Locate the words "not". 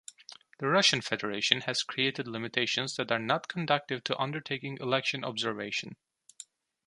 3.19-3.47